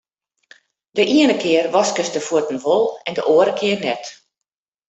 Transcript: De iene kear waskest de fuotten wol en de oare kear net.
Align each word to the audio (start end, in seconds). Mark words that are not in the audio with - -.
De 0.95 1.03
iene 1.15 1.35
kear 1.41 1.67
waskest 1.75 2.13
de 2.15 2.21
fuotten 2.27 2.59
wol 2.65 2.85
en 3.07 3.13
de 3.17 3.23
oare 3.33 3.53
kear 3.59 3.79
net. 3.87 4.03